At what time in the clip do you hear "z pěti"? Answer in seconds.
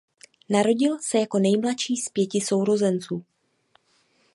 1.97-2.41